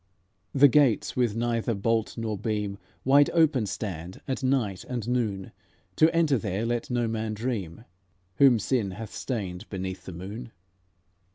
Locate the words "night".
4.41-4.83